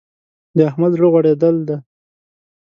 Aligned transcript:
د 0.57 0.59
احمد 0.69 0.91
زړه 0.97 1.07
غوړېدل 1.11 1.55
دی. 1.67 1.77